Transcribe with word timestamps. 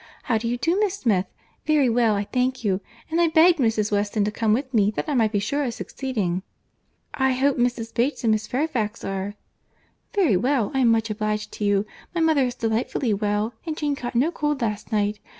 How 0.23 0.39
do 0.39 0.47
you 0.47 0.57
do, 0.57 0.79
Miss 0.79 0.95
Smith?—Very 0.95 1.87
well 1.87 2.15
I 2.15 2.23
thank 2.23 2.63
you.—And 2.63 3.21
I 3.21 3.27
begged 3.27 3.59
Mrs. 3.59 3.91
Weston 3.91 4.23
to 4.25 4.31
come 4.31 4.51
with 4.51 4.73
me, 4.73 4.89
that 4.95 5.07
I 5.07 5.13
might 5.13 5.31
be 5.31 5.37
sure 5.37 5.63
of 5.63 5.75
succeeding." 5.75 6.41
"I 7.13 7.33
hope 7.33 7.57
Mrs. 7.59 7.93
Bates 7.93 8.23
and 8.23 8.31
Miss 8.31 8.47
Fairfax 8.47 9.03
are—" 9.05 9.35
"Very 10.15 10.37
well, 10.37 10.71
I 10.73 10.79
am 10.79 10.87
much 10.87 11.11
obliged 11.11 11.51
to 11.51 11.65
you. 11.65 11.85
My 12.15 12.21
mother 12.21 12.45
is 12.45 12.55
delightfully 12.55 13.13
well; 13.13 13.53
and 13.63 13.77
Jane 13.77 13.95
caught 13.95 14.15
no 14.15 14.31
cold 14.31 14.63
last 14.63 14.91
night. 14.91 15.19